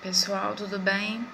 Pessoal, 0.00 0.54
tudo 0.54 0.78
bem? 0.78 1.26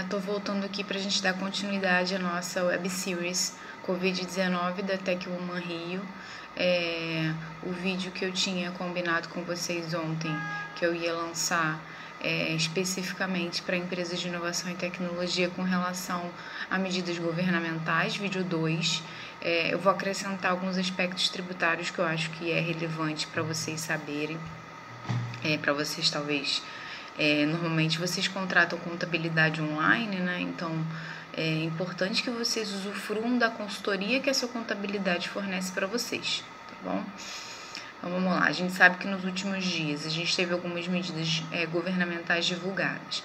Estou 0.00 0.20
é, 0.20 0.22
voltando 0.22 0.64
aqui 0.64 0.84
para 0.84 0.96
a 0.96 1.00
gente 1.00 1.20
dar 1.20 1.34
continuidade 1.34 2.14
à 2.14 2.20
nossa 2.20 2.62
web 2.62 2.88
series 2.88 3.56
Covid-19 3.84 4.82
da 4.82 4.96
Tech 4.96 5.28
Woman 5.28 5.58
Rio. 5.58 6.00
É, 6.56 7.34
o 7.64 7.72
vídeo 7.72 8.12
que 8.12 8.24
eu 8.24 8.30
tinha 8.30 8.70
combinado 8.70 9.28
com 9.28 9.42
vocês 9.42 9.92
ontem, 9.92 10.30
que 10.76 10.86
eu 10.86 10.94
ia 10.94 11.12
lançar 11.12 11.82
é, 12.20 12.52
especificamente 12.54 13.60
para 13.60 13.76
empresas 13.76 14.20
de 14.20 14.28
inovação 14.28 14.70
e 14.70 14.76
tecnologia 14.76 15.50
com 15.50 15.62
relação 15.62 16.30
a 16.70 16.78
medidas 16.78 17.18
governamentais, 17.18 18.14
vídeo 18.14 18.44
2. 18.44 19.02
É, 19.40 19.74
eu 19.74 19.80
vou 19.80 19.90
acrescentar 19.90 20.52
alguns 20.52 20.78
aspectos 20.78 21.28
tributários 21.28 21.90
que 21.90 21.98
eu 21.98 22.04
acho 22.04 22.30
que 22.30 22.52
é 22.52 22.60
relevante 22.60 23.26
para 23.26 23.42
vocês 23.42 23.80
saberem, 23.80 24.38
é, 25.42 25.58
para 25.58 25.72
vocês 25.72 26.08
talvez 26.08 26.62
é, 27.18 27.44
normalmente 27.46 27.98
vocês 27.98 28.28
contratam 28.28 28.78
contabilidade 28.78 29.60
online, 29.60 30.16
né? 30.16 30.40
Então 30.40 30.72
é 31.34 31.64
importante 31.64 32.22
que 32.22 32.30
vocês 32.30 32.72
usufruam 32.72 33.38
da 33.38 33.50
consultoria 33.50 34.20
que 34.20 34.30
a 34.30 34.34
sua 34.34 34.48
contabilidade 34.48 35.28
fornece 35.28 35.72
para 35.72 35.86
vocês, 35.86 36.44
tá 36.68 36.90
bom? 36.90 37.04
Então 37.98 38.10
vamos 38.10 38.32
lá, 38.32 38.44
a 38.44 38.52
gente 38.52 38.72
sabe 38.72 38.98
que 38.98 39.06
nos 39.06 39.24
últimos 39.24 39.64
dias 39.64 40.04
a 40.04 40.10
gente 40.10 40.34
teve 40.34 40.52
algumas 40.52 40.88
medidas 40.88 41.42
é, 41.52 41.64
governamentais 41.66 42.44
divulgadas. 42.44 43.22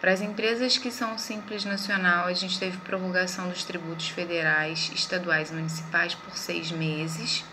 Para 0.00 0.12
as 0.12 0.22
empresas 0.22 0.78
que 0.78 0.90
são 0.90 1.18
simples 1.18 1.64
nacional, 1.64 2.26
a 2.26 2.32
gente 2.32 2.58
teve 2.58 2.78
prorrogação 2.78 3.48
dos 3.50 3.64
tributos 3.64 4.08
federais, 4.08 4.90
estaduais 4.94 5.50
e 5.50 5.54
municipais 5.54 6.14
por 6.14 6.36
seis 6.36 6.70
meses. 6.72 7.44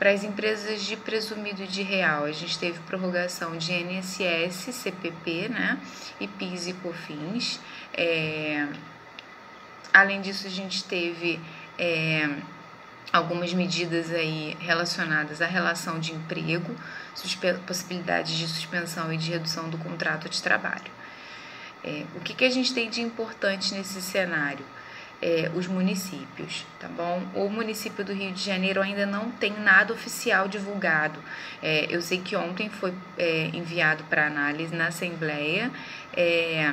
Para 0.00 0.12
as 0.12 0.24
empresas 0.24 0.82
de 0.86 0.96
presumido 0.96 1.66
de 1.66 1.82
real, 1.82 2.24
a 2.24 2.32
gente 2.32 2.58
teve 2.58 2.78
prorrogação 2.86 3.58
de 3.58 3.70
NSS, 3.70 4.72
CPP, 4.72 5.50
né? 5.50 5.78
E 6.18 6.26
PIS 6.26 6.68
e 6.68 6.72
COFINS. 6.72 7.60
É... 7.92 8.66
Além 9.92 10.22
disso, 10.22 10.46
a 10.46 10.50
gente 10.50 10.84
teve 10.84 11.38
é... 11.78 12.30
algumas 13.12 13.52
medidas 13.52 14.10
aí 14.10 14.56
relacionadas 14.58 15.42
à 15.42 15.46
relação 15.46 16.00
de 16.00 16.14
emprego, 16.14 16.74
possibilidades 17.66 18.38
de 18.38 18.48
suspensão 18.48 19.12
e 19.12 19.18
de 19.18 19.30
redução 19.32 19.68
do 19.68 19.76
contrato 19.76 20.30
de 20.30 20.42
trabalho. 20.42 20.90
É... 21.84 22.06
O 22.14 22.20
que, 22.20 22.32
que 22.32 22.46
a 22.46 22.50
gente 22.50 22.72
tem 22.72 22.88
de 22.88 23.02
importante 23.02 23.74
nesse 23.74 24.00
cenário? 24.00 24.64
É, 25.22 25.50
os 25.54 25.66
municípios, 25.66 26.64
tá 26.78 26.88
bom? 26.88 27.22
O 27.34 27.48
município 27.48 28.04
do 28.04 28.12
Rio 28.12 28.32
de 28.32 28.42
Janeiro 28.42 28.80
ainda 28.80 29.04
não 29.04 29.30
tem 29.30 29.52
nada 29.52 29.92
oficial 29.92 30.48
divulgado. 30.48 31.20
É, 31.62 31.86
eu 31.90 32.00
sei 32.00 32.18
que 32.18 32.34
ontem 32.34 32.70
foi 32.70 32.94
é, 33.18 33.50
enviado 33.52 34.04
para 34.04 34.26
análise 34.26 34.74
na 34.74 34.86
Assembleia 34.86 35.70
é, 36.14 36.72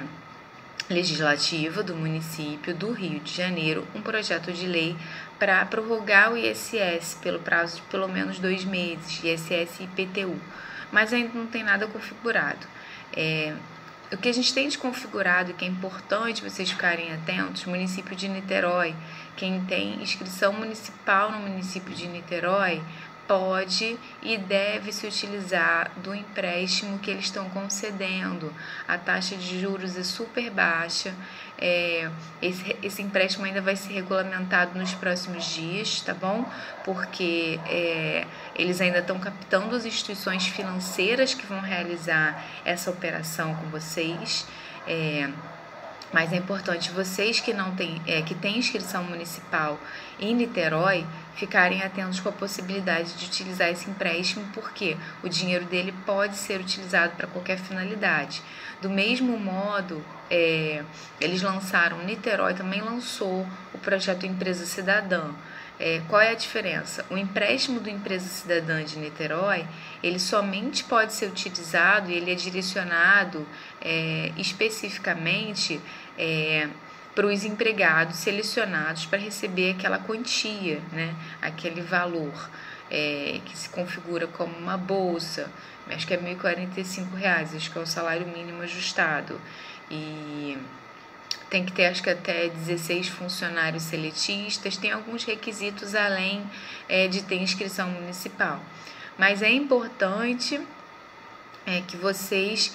Legislativa 0.90 1.84
do 1.84 1.94
município 1.94 2.74
do 2.74 2.94
Rio 2.94 3.20
de 3.20 3.34
Janeiro 3.34 3.86
um 3.94 4.02
projeto 4.02 4.54
de 4.54 4.66
lei 4.66 4.96
para 5.38 5.66
prorrogar 5.66 6.32
o 6.32 6.38
ISS 6.38 7.20
pelo 7.22 7.40
prazo 7.40 7.78
de 7.78 7.82
pelo 7.84 8.08
menos 8.08 8.40
dois 8.40 8.64
meses, 8.64 9.22
ISS 9.22 9.82
e 9.82 9.84
IPTU, 9.84 10.40
mas 10.90 11.12
ainda 11.12 11.38
não 11.38 11.46
tem 11.46 11.62
nada 11.62 11.88
configurado. 11.88 12.66
É, 13.14 13.54
o 14.12 14.18
que 14.18 14.30
a 14.30 14.34
gente 14.34 14.54
tem 14.54 14.66
desconfigurado 14.66 15.52
e 15.52 15.54
que 15.54 15.66
é 15.66 15.68
importante 15.68 16.42
vocês 16.42 16.70
ficarem 16.70 17.12
atentos, 17.12 17.66
município 17.66 18.16
de 18.16 18.28
Niterói, 18.28 18.96
quem 19.36 19.66
tem 19.66 20.02
inscrição 20.02 20.54
municipal 20.54 21.32
no 21.32 21.40
município 21.40 21.94
de 21.94 22.08
Niterói 22.08 22.82
pode 23.28 24.00
e 24.24 24.38
deve 24.38 24.94
se 24.94 25.06
utilizar 25.06 25.92
do 25.98 26.16
empréstimo 26.16 26.98
que 27.00 27.12
eles 27.12 27.26
estão 27.26 27.50
concedendo. 27.50 28.54
A 28.88 28.98
taxa 28.98 29.36
de 29.36 29.60
juros 29.60 29.98
é 29.98 30.04
super 30.04 30.50
baixa. 30.50 31.14
É, 31.60 32.10
esse, 32.42 32.76
esse 32.84 33.02
empréstimo 33.02 33.46
ainda 33.46 33.62
vai 33.62 33.76
ser 33.76 33.92
regulamentado 33.94 34.78
nos 34.78 34.94
próximos 34.94 35.46
dias, 35.46 36.02
tá 36.02 36.14
bom? 36.14 36.46
Porque 36.84 37.60
é, 37.66 38.26
eles 38.56 38.80
ainda 38.80 39.00
estão 39.00 39.18
captando 39.20 39.76
as 39.76 39.86
instituições 39.86 40.48
financeiras 40.48 41.34
que 41.34 41.46
vão 41.46 41.60
realizar 41.60 42.44
essa 42.64 42.92
operação 42.92 43.56
com 43.56 43.68
vocês. 43.70 44.48
É, 44.88 45.30
mas 46.14 46.32
é 46.32 46.38
importante 46.38 46.92
vocês 46.92 47.40
que 47.40 47.54
não 47.54 47.76
têm, 47.76 48.02
é, 48.08 48.22
que 48.22 48.34
têm 48.34 48.58
inscrição 48.58 49.04
municipal 49.04 49.80
em 50.20 50.34
Niterói 50.34 51.06
ficarem 51.36 51.84
atentos 51.84 52.20
com 52.20 52.30
a 52.30 52.32
possibilidade 52.32 53.14
de 53.14 53.26
utilizar 53.26 53.70
esse 53.70 53.90
empréstimo, 53.90 54.46
porque 54.54 54.98
o 55.22 55.30
dinheiro 55.30 55.66
dele 55.66 55.94
pode 56.06 56.36
ser 56.36 56.60
utilizado 56.60 57.16
para 57.16 57.28
qualquer 57.28 57.60
finalidade. 57.60 58.42
Do 58.82 58.90
mesmo 58.90 59.38
modo, 59.38 60.04
é, 60.30 60.84
eles 61.20 61.42
lançaram, 61.42 62.04
Niterói 62.04 62.54
também 62.54 62.82
lançou 62.82 63.46
o 63.74 63.78
projeto 63.78 64.26
Empresa 64.26 64.66
Cidadã. 64.66 65.32
É, 65.80 66.02
qual 66.08 66.22
é 66.22 66.32
a 66.32 66.34
diferença? 66.34 67.06
O 67.10 67.18
empréstimo 67.18 67.80
do 67.80 67.90
Empresa 67.90 68.28
Cidadã 68.28 68.84
de 68.84 68.98
Niterói, 68.98 69.68
ele 70.02 70.20
somente 70.20 70.84
pode 70.84 71.14
ser 71.14 71.28
utilizado 71.28 72.10
e 72.10 72.16
ele 72.16 72.32
é 72.32 72.36
direcionado 72.36 73.48
é, 73.80 74.32
especificamente 74.38 75.80
é, 76.18 76.68
para 77.14 77.28
os 77.28 77.44
empregados 77.44 78.18
selecionados 78.18 79.06
para 79.06 79.20
receber 79.20 79.72
aquela 79.72 80.00
quantia, 80.00 80.82
né, 80.92 81.16
aquele 81.42 81.82
valor 81.82 82.50
é, 82.90 83.40
que 83.46 83.58
se 83.58 83.70
configura 83.70 84.28
como 84.28 84.56
uma 84.58 84.78
bolsa, 84.78 85.50
acho 85.90 86.08
que 86.08 86.14
é 86.14 86.18
R$ 86.18 86.36
1.045, 86.36 87.56
acho 87.56 87.72
que 87.72 87.78
é 87.78 87.82
o 87.82 87.86
salário 87.86 88.28
mínimo 88.28 88.62
ajustado. 88.62 89.40
E 89.90 90.58
tem 91.50 91.66
que 91.66 91.72
ter 91.72 91.86
acho 91.86 92.04
que 92.04 92.10
até 92.10 92.50
16 92.50 93.08
funcionários 93.08 93.84
seletistas, 93.84 94.78
tem 94.78 94.92
alguns 94.92 95.24
requisitos 95.24 95.96
além 95.96 96.44
é, 96.90 97.08
de 97.08 97.24
ter 97.24 97.36
inscrição 97.36 97.90
municipal. 97.90 98.60
Mas 99.18 99.42
é 99.42 99.52
importante 99.52 100.60
é, 101.66 101.82
que 101.82 101.98
vocês 101.98 102.74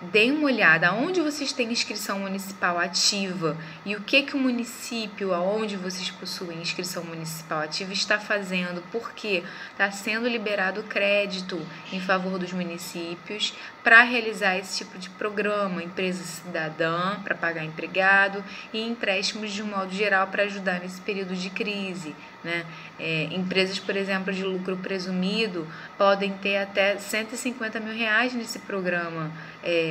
deem 0.00 0.32
uma 0.32 0.46
olhada 0.46 0.88
aonde 0.88 1.20
vocês 1.20 1.52
têm 1.52 1.70
inscrição 1.70 2.20
municipal 2.20 2.78
ativa 2.78 3.56
e 3.84 3.94
o 3.94 4.00
que 4.00 4.22
que 4.22 4.34
o 4.34 4.38
município, 4.38 5.34
aonde 5.34 5.76
vocês 5.76 6.10
possuem 6.10 6.62
inscrição 6.62 7.04
municipal 7.04 7.60
ativa, 7.60 7.92
está 7.92 8.18
fazendo, 8.18 8.82
porque 8.90 9.42
está 9.72 9.90
sendo 9.90 10.28
liberado 10.28 10.82
crédito 10.84 11.60
em 11.92 12.00
favor 12.00 12.38
dos 12.38 12.52
municípios 12.52 13.54
para 13.84 14.02
realizar 14.02 14.56
esse 14.56 14.78
tipo 14.78 14.98
de 14.98 15.10
programa, 15.10 15.82
empresa 15.82 16.22
cidadã 16.22 17.18
para 17.22 17.34
pagar 17.34 17.64
empregado 17.64 18.42
e 18.72 18.80
empréstimos 18.86 19.52
de 19.52 19.62
um 19.62 19.66
modo 19.66 19.92
geral 19.92 20.26
para 20.28 20.44
ajudar 20.44 20.80
nesse 20.80 21.00
período 21.00 21.34
de 21.34 21.50
crise. 21.50 22.14
Né? 22.42 22.64
É, 22.98 23.24
empresas, 23.32 23.78
por 23.78 23.94
exemplo, 23.94 24.32
de 24.32 24.42
lucro 24.42 24.76
presumido 24.78 25.66
podem 25.98 26.32
ter 26.32 26.56
até 26.56 26.96
150 26.96 27.78
mil 27.80 27.94
reais 27.94 28.32
nesse 28.32 28.58
programa 28.60 29.30
é, 29.62 29.89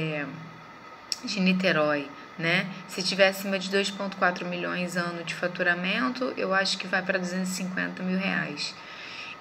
de 1.23 1.39
Niterói. 1.39 2.09
Né? 2.37 2.69
Se 2.87 3.03
tiver 3.03 3.27
acima 3.27 3.59
de 3.59 3.69
2,4 3.69 4.45
milhões 4.45 4.95
ano 4.95 5.23
de 5.25 5.35
faturamento, 5.35 6.33
eu 6.37 6.53
acho 6.53 6.77
que 6.77 6.87
vai 6.87 7.01
para 7.01 7.19
250 7.19 8.01
mil 8.01 8.17
reais. 8.17 8.73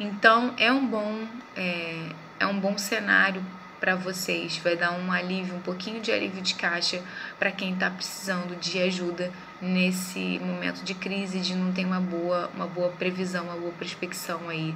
Então 0.01 0.53
é 0.57 0.73
um 0.73 0.85
bom, 0.85 1.27
é, 1.57 2.09
é 2.41 2.47
um 2.47 2.59
bom 2.59 2.77
cenário 2.77 3.45
para 3.79 3.95
vocês, 3.95 4.59
vai 4.59 4.77
dar 4.77 4.93
um 4.93 5.13
alívio, 5.13 5.55
um 5.55 5.61
pouquinho 5.61 6.01
de 6.01 6.11
alívio 6.11 6.43
de 6.43 6.55
caixa 6.55 7.01
para 7.39 7.53
quem 7.53 7.75
está 7.75 7.89
precisando 7.89 8.59
de 8.59 8.81
ajuda 8.81 9.31
nesse 9.63 10.41
momento 10.41 10.83
de 10.83 10.95
crise, 10.95 11.39
de 11.41 11.55
não 11.55 11.73
ter 11.73 11.85
uma 11.85 12.01
boa, 12.01 12.51
uma 12.55 12.67
boa 12.67 12.91
previsão, 12.91 13.45
uma 13.45 13.57
boa 13.57 13.73
prospecção 13.73 14.49
aí 14.49 14.75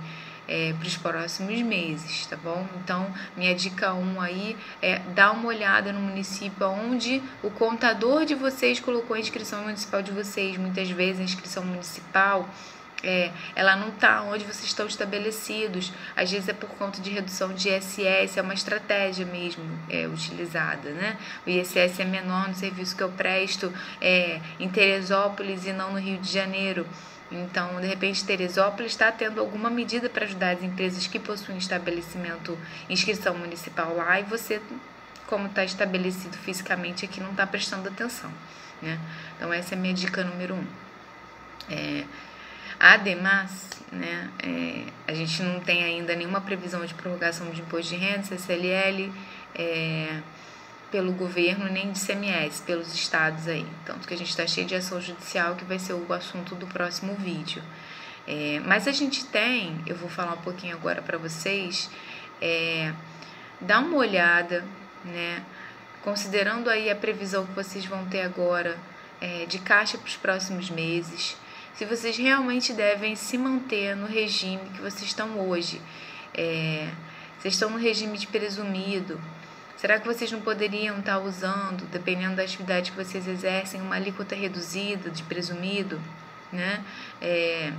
é, 0.48 0.72
para 0.72 0.86
os 0.86 0.96
próximos 0.96 1.60
meses, 1.62 2.26
tá 2.26 2.36
bom? 2.36 2.66
Então, 2.82 3.12
minha 3.36 3.54
dica 3.54 3.94
1 3.94 4.00
um 4.00 4.20
aí 4.20 4.56
é 4.80 4.98
dar 5.14 5.32
uma 5.32 5.48
olhada 5.48 5.92
no 5.92 6.00
município 6.00 6.66
onde 6.68 7.22
o 7.42 7.50
contador 7.50 8.24
de 8.24 8.34
vocês 8.34 8.80
colocou 8.80 9.16
a 9.16 9.20
inscrição 9.20 9.62
municipal 9.62 10.02
de 10.02 10.10
vocês. 10.10 10.56
Muitas 10.56 10.90
vezes 10.90 11.20
a 11.20 11.24
inscrição 11.24 11.64
municipal 11.64 12.48
é, 13.02 13.32
ela 13.56 13.74
não 13.74 13.88
está 13.88 14.22
onde 14.22 14.44
vocês 14.44 14.64
estão 14.64 14.86
estabelecidos. 14.86 15.92
Às 16.16 16.30
vezes 16.30 16.48
é 16.48 16.52
por 16.52 16.70
conta 16.70 17.00
de 17.00 17.10
redução 17.10 17.52
de 17.52 17.68
ISS, 17.68 18.36
é 18.36 18.42
uma 18.42 18.54
estratégia 18.54 19.26
mesmo 19.26 19.64
é, 19.90 20.06
utilizada. 20.06 20.90
Né? 20.90 21.16
O 21.46 21.50
ISS 21.50 22.00
é 22.00 22.04
menor 22.04 22.48
no 22.48 22.54
serviço 22.54 22.96
que 22.96 23.02
eu 23.02 23.10
presto 23.10 23.72
é, 24.00 24.40
em 24.60 24.68
Teresópolis 24.68 25.66
e 25.66 25.72
não 25.72 25.92
no 25.92 25.98
Rio 25.98 26.18
de 26.18 26.32
Janeiro. 26.32 26.86
Então, 27.32 27.80
de 27.80 27.86
repente, 27.86 28.24
Teresópolis 28.24 28.92
está 28.92 29.10
tendo 29.10 29.40
alguma 29.40 29.70
medida 29.70 30.08
para 30.08 30.24
ajudar 30.24 30.50
as 30.56 30.62
empresas 30.62 31.06
que 31.06 31.18
possuem 31.18 31.58
estabelecimento, 31.58 32.58
inscrição 32.88 33.36
municipal 33.36 33.96
lá, 33.96 34.20
e 34.20 34.24
você, 34.24 34.60
como 35.26 35.46
está 35.46 35.64
estabelecido 35.64 36.36
fisicamente 36.38 37.04
aqui, 37.04 37.20
não 37.20 37.30
está 37.30 37.46
prestando 37.46 37.88
atenção. 37.88 38.30
Né? 38.82 38.98
Então, 39.36 39.52
essa 39.52 39.74
é 39.74 39.78
a 39.78 39.80
minha 39.80 39.94
dica 39.94 40.22
número 40.22 40.54
um. 40.54 40.66
É, 41.70 42.04
Ademais, 42.82 43.70
né, 43.92 44.28
é, 44.42 44.86
a 45.06 45.14
gente 45.14 45.40
não 45.40 45.60
tem 45.60 45.84
ainda 45.84 46.16
nenhuma 46.16 46.40
previsão 46.40 46.84
de 46.84 46.92
prorrogação 46.94 47.48
de 47.50 47.60
imposto 47.60 47.94
de 47.94 47.96
renda, 47.96 48.24
CCLL, 48.24 49.12
é, 49.54 50.20
pelo 50.92 51.10
governo 51.12 51.64
nem 51.68 51.90
de 51.90 51.98
CMS, 51.98 52.60
pelos 52.60 52.94
estados 52.94 53.48
aí. 53.48 53.66
Tanto 53.84 54.06
que 54.06 54.12
a 54.12 54.16
gente 54.16 54.28
está 54.28 54.46
cheio 54.46 54.66
de 54.66 54.74
ação 54.74 55.00
judicial 55.00 55.56
que 55.56 55.64
vai 55.64 55.78
ser 55.78 55.94
o 55.94 56.12
assunto 56.12 56.54
do 56.54 56.66
próximo 56.66 57.14
vídeo. 57.14 57.62
É, 58.28 58.60
mas 58.64 58.86
a 58.86 58.92
gente 58.92 59.24
tem, 59.24 59.82
eu 59.86 59.96
vou 59.96 60.08
falar 60.08 60.34
um 60.34 60.42
pouquinho 60.42 60.76
agora 60.76 61.00
para 61.02 61.18
vocês, 61.18 61.90
é, 62.40 62.92
dá 63.60 63.80
uma 63.80 63.96
olhada, 63.96 64.64
né? 65.04 65.42
Considerando 66.04 66.68
aí 66.68 66.90
a 66.90 66.94
previsão 66.94 67.46
que 67.46 67.52
vocês 67.52 67.86
vão 67.86 68.06
ter 68.06 68.22
agora 68.22 68.78
é, 69.20 69.46
de 69.46 69.58
caixa 69.58 69.96
para 69.96 70.06
os 70.06 70.16
próximos 70.16 70.68
meses, 70.68 71.36
se 71.74 71.84
vocês 71.84 72.16
realmente 72.16 72.72
devem 72.72 73.16
se 73.16 73.38
manter 73.38 73.96
no 73.96 74.06
regime 74.06 74.62
que 74.74 74.80
vocês 74.80 75.04
estão 75.04 75.40
hoje. 75.40 75.80
É, 76.34 76.88
vocês 77.38 77.54
estão 77.54 77.70
no 77.70 77.78
regime 77.78 78.18
de 78.18 78.26
presumido. 78.26 79.20
Será 79.82 79.98
que 79.98 80.06
vocês 80.06 80.30
não 80.30 80.40
poderiam 80.40 81.00
estar 81.00 81.18
usando, 81.18 81.84
dependendo 81.90 82.36
da 82.36 82.44
atividade 82.44 82.92
que 82.92 82.96
vocês 82.96 83.26
exercem, 83.26 83.80
uma 83.80 83.96
alíquota 83.96 84.32
reduzida 84.32 85.10
de 85.10 85.24
presumido? 85.24 86.00
Né? 86.52 86.84
É, 87.20 87.72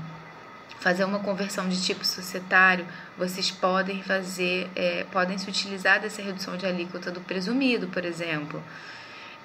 fazer 0.82 1.06
uma 1.06 1.20
conversão 1.20 1.70
de 1.70 1.82
tipo 1.82 2.06
societário, 2.06 2.86
vocês 3.18 3.50
podem 3.52 4.04
fazer, 4.04 4.70
é, 4.76 5.06
podem 5.14 5.38
se 5.38 5.50
utilizar 5.50 6.02
dessa 6.02 6.22
redução 6.22 6.58
de 6.58 6.66
alíquota 6.66 7.10
do 7.10 7.22
presumido, 7.22 7.88
por 7.88 8.04
exemplo. 8.04 8.62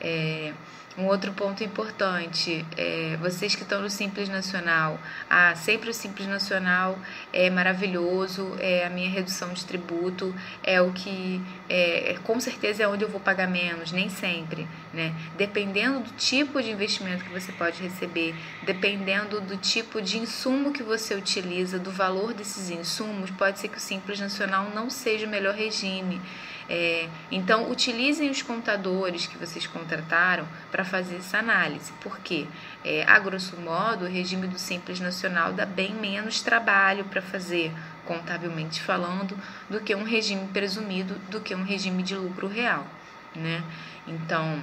É, 0.01 0.53
um 0.99 1.07
outro 1.07 1.33
ponto 1.33 1.63
importante, 1.63 2.67
é, 2.77 3.17
vocês 3.21 3.55
que 3.55 3.63
estão 3.63 3.81
no 3.81 3.89
Simples 3.89 4.29
Nacional, 4.29 4.99
ah, 5.31 5.55
sempre 5.55 5.91
o 5.91 5.95
Simples 5.95 6.27
Nacional 6.27 6.99
é 7.33 7.49
maravilhoso, 7.49 8.57
é 8.59 8.85
a 8.85 8.91
minha 8.91 9.09
redução 9.09 9.53
de 9.53 9.65
tributo, 9.65 10.35
é 10.63 10.83
o 10.83 10.93
que, 10.93 11.41
é, 11.69 12.19
com 12.25 12.41
certeza 12.41 12.83
é 12.83 12.89
onde 12.89 13.05
eu 13.05 13.09
vou 13.09 13.21
pagar 13.21 13.47
menos, 13.47 13.93
nem 13.93 14.09
sempre, 14.09 14.67
né? 14.93 15.15
Dependendo 15.37 16.01
do 16.01 16.11
tipo 16.17 16.61
de 16.61 16.73
investimento 16.73 17.25
que 17.25 17.31
você 17.31 17.53
pode 17.53 17.81
receber, 17.81 18.35
dependendo 18.65 19.41
do 19.41 19.57
tipo 19.57 20.03
de 20.03 20.19
insumo 20.19 20.73
que 20.73 20.83
você 20.83 21.15
utiliza, 21.15 21.79
do 21.79 21.93
valor 21.93 22.35
desses 22.35 22.71
insumos, 22.71 23.31
pode 23.31 23.61
ser 23.61 23.69
que 23.69 23.79
o 23.79 23.81
Simples 23.81 24.19
Nacional 24.19 24.73
não 24.75 24.91
seja 24.91 25.27
o 25.27 25.31
melhor 25.31 25.55
regime. 25.55 26.21
É, 26.69 27.09
então, 27.31 27.71
utilizem 27.71 28.29
os 28.29 28.43
contadores 28.43 29.27
que 29.27 29.39
vocês 29.39 29.67
contrataram 29.67 30.47
para 30.71 30.85
fazer 30.89 31.17
essa 31.17 31.39
análise, 31.39 31.93
porque, 32.01 32.47
é, 32.85 33.05
a 33.05 33.19
grosso 33.19 33.57
modo, 33.57 34.05
o 34.05 34.09
regime 34.09 34.47
do 34.47 34.59
Simples 34.59 35.01
Nacional 35.01 35.53
dá 35.53 35.65
bem 35.65 35.95
menos 35.95 36.41
trabalho 36.41 37.05
para 37.05 37.23
fazer, 37.23 37.73
contabilmente 38.05 38.83
falando, 38.83 39.39
do 39.69 39.81
que 39.81 39.95
um 39.95 40.05
regime 40.05 40.49
presumido, 40.49 41.15
do 41.31 41.41
que 41.41 41.55
um 41.55 41.63
regime 41.63 42.03
de 42.03 42.15
lucro 42.15 42.49
real. 42.49 42.87
Né? 43.35 43.63
Então, 44.07 44.61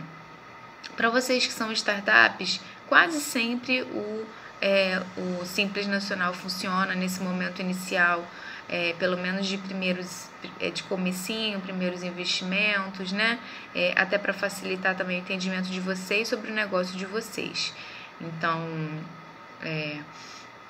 para 0.98 1.10
vocês 1.10 1.46
que 1.46 1.54
são 1.54 1.72
startups, 1.72 2.60
quase 2.88 3.20
sempre 3.22 3.82
o, 3.84 4.26
é, 4.62 5.02
o 5.18 5.46
Simples 5.46 5.88
Nacional 5.88 6.34
funciona 6.34 6.96
nesse 6.96 7.22
momento 7.22 7.62
inicial 7.62 8.26
é, 8.70 8.94
pelo 8.94 9.18
menos 9.18 9.48
de 9.48 9.58
primeiros 9.58 10.30
é, 10.60 10.70
de 10.70 10.84
comecinho, 10.84 11.60
primeiros 11.62 12.04
investimentos, 12.04 13.12
né? 13.12 13.40
É, 13.74 13.94
até 13.96 14.18
para 14.18 14.34
facilitar 14.34 14.96
também 14.96 15.20
o 15.20 15.22
entendimento 15.22 15.70
de 15.70 15.80
vocês 15.80 16.28
sobre 16.28 16.52
o 16.52 16.54
negócio 16.54 16.98
de 16.98 17.06
vocês. 17.06 17.74
Então, 18.20 18.68
é, 19.62 20.00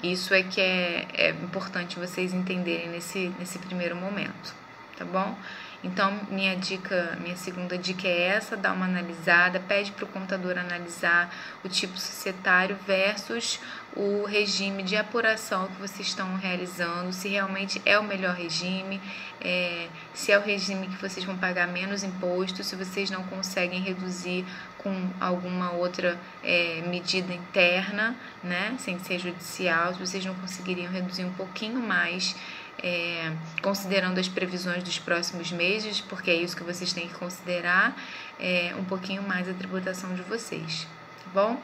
isso 0.04 0.34
é 0.34 0.44
que 0.44 0.60
é, 0.60 1.08
é 1.14 1.30
importante 1.30 1.98
vocês 1.98 2.34
entenderem 2.34 2.90
nesse, 2.90 3.32
nesse 3.40 3.60
primeiro 3.60 3.96
momento, 3.96 4.54
tá 4.98 5.06
bom? 5.06 5.38
Então, 5.86 6.20
minha 6.32 6.56
dica, 6.56 7.16
minha 7.22 7.36
segunda 7.36 7.78
dica 7.78 8.08
é 8.08 8.30
essa: 8.30 8.58
dá 8.58 8.74
uma 8.74 8.86
analisada, 8.86 9.60
pede 9.60 9.92
para 9.92 10.04
o 10.04 10.08
contador 10.08 10.58
analisar 10.58 11.32
o 11.64 11.70
tipo 11.70 11.96
societário 12.00 12.76
versus 12.88 13.60
o 13.96 14.26
regime 14.26 14.82
de 14.82 14.98
apuração 14.98 15.68
que 15.68 15.80
vocês 15.80 16.08
estão 16.08 16.36
realizando, 16.38 17.14
se 17.14 17.30
realmente 17.30 17.80
é 17.86 18.00
o 18.00 18.04
melhor 18.04 18.36
regime, 18.36 19.00
é, 19.40 19.88
se 20.14 20.32
é 20.32 20.40
o 20.40 20.42
regime 20.42 20.88
que 20.88 20.98
vocês 20.98 21.24
vão 21.24 21.38
pagar 21.38 21.68
menos 21.68 22.04
imposto, 22.04 22.64
se 22.64 22.76
vocês 22.76 23.12
não 23.12 23.24
conseguem 23.24 23.80
reduzir 23.80 24.44
com 24.80 25.10
alguma 25.20 25.72
outra 25.72 26.20
é, 26.44 26.84
medida 26.88 27.34
interna, 27.34 28.16
né, 28.44 28.76
sem 28.80 29.00
ser 29.00 29.20
judicial, 29.20 29.94
se 29.94 30.00
vocês 30.00 30.26
não 30.26 30.36
conseguiriam 30.36 30.92
reduzir 30.92 31.24
um 31.24 31.34
pouquinho 31.34 31.80
mais 31.80 32.36
é, 32.84 33.32
considerando 33.62 34.20
as 34.20 34.28
previsões 34.28 34.84
dos 34.84 35.00
próximos 35.00 35.52
meses, 35.52 36.02
porque 36.02 36.30
é 36.30 36.36
isso 36.36 36.56
que 36.56 36.64
vocês 36.64 36.94
têm 36.94 37.08
que 37.08 37.16
considerar, 37.16 37.96
é, 38.40 38.74
um 38.78 38.84
pouquinho 38.84 39.24
mais 39.24 39.48
a 39.50 39.54
tributação 39.54 40.14
de 40.14 40.22
vocês, 40.22 40.88
tá 41.24 41.30
bom? 41.34 41.62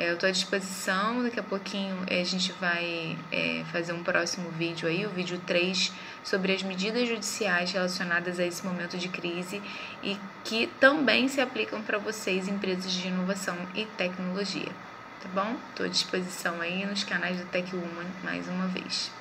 É, 0.00 0.08
eu 0.08 0.14
estou 0.14 0.30
à 0.30 0.32
disposição, 0.32 1.22
daqui 1.22 1.38
a 1.38 1.42
pouquinho 1.42 1.94
é, 2.06 2.22
a 2.22 2.24
gente 2.24 2.52
vai 2.52 3.18
é, 3.30 3.62
fazer 3.70 3.92
um 3.92 4.02
próximo 4.02 4.50
vídeo 4.50 4.88
aí, 4.88 5.04
o 5.04 5.10
vídeo 5.10 5.38
3, 5.46 5.92
sobre 6.24 6.54
as 6.54 6.62
medidas 6.62 7.06
judiciais 7.06 7.70
relacionadas 7.70 8.40
a 8.40 8.46
esse 8.46 8.64
momento 8.64 8.96
de 8.96 9.10
crise 9.10 9.60
e 10.02 10.16
que 10.42 10.68
também 10.80 11.28
se 11.28 11.38
aplicam 11.38 11.82
para 11.82 11.98
vocês, 11.98 12.48
empresas 12.48 12.90
de 12.90 13.08
inovação 13.08 13.58
e 13.74 13.84
tecnologia. 13.84 14.72
Tá 15.22 15.28
bom? 15.34 15.54
Estou 15.68 15.84
à 15.84 15.88
disposição 15.90 16.62
aí 16.62 16.86
nos 16.86 17.04
canais 17.04 17.36
do 17.36 17.44
Tech 17.44 17.70
Woman 17.76 18.06
mais 18.24 18.48
uma 18.48 18.68
vez. 18.68 19.19